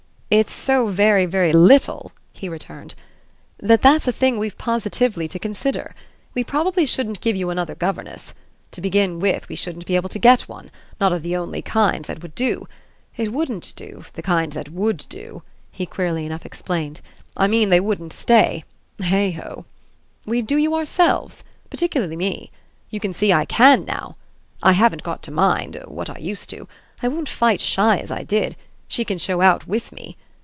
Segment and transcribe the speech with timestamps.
[0.33, 2.95] "It's so very very little," he returned,
[3.59, 5.93] "that that's a thing we've positively to consider.
[6.33, 8.33] We probably shouldn't give you another governess.
[8.71, 12.05] To begin with we shouldn't be able to get one not of the only kind
[12.05, 12.65] that would do.
[13.17, 17.01] It wouldn't do the kind that WOULD do," he queerly enough explained.
[17.35, 18.63] "I mean they wouldn't stay
[19.01, 19.65] heigh ho!
[20.25, 21.43] We'd do you ourselves.
[21.69, 22.51] Particularly me.
[22.89, 24.15] You see I CAN now;
[24.63, 26.69] I haven't got to mind what I used to.
[27.03, 28.55] I won't fight shy as I did
[28.87, 30.17] she can show out WITH me.